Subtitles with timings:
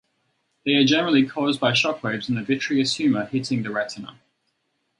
[0.65, 4.17] They are generally caused by shock waves in the vitreous humor hitting the retina.